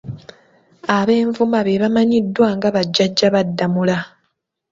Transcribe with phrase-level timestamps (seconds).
[0.97, 3.97] Abenvuma be bamanyiddwa nga bajjajja ba Ddamula.